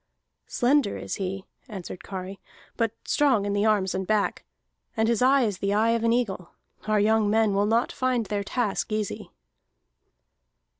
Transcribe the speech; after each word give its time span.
"Slender 0.47 0.97
is 0.97 1.17
he," 1.17 1.45
answered 1.69 2.03
Kari, 2.03 2.39
"but 2.75 2.91
strong 3.05 3.45
in 3.45 3.53
the 3.53 3.67
arms 3.67 3.93
and 3.93 4.07
back, 4.07 4.43
and 4.97 5.07
his 5.07 5.21
eye 5.21 5.43
is 5.43 5.59
the 5.59 5.75
eye 5.75 5.91
of 5.91 6.03
an 6.03 6.11
eagle. 6.11 6.49
Our 6.87 6.99
young 6.99 7.29
men 7.29 7.53
will 7.53 7.67
not 7.67 7.91
find 7.91 8.25
their 8.25 8.43
task 8.43 8.91
easy." 8.91 9.29